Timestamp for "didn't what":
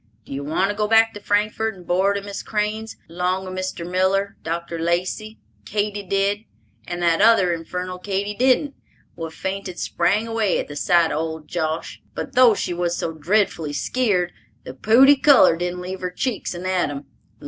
8.33-9.31